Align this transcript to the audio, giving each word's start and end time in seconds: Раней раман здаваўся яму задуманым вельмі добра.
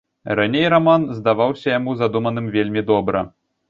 Раней 0.37 0.65
раман 0.75 1.05
здаваўся 1.19 1.69
яму 1.79 1.97
задуманым 2.03 2.53
вельмі 2.61 2.89
добра. 2.93 3.29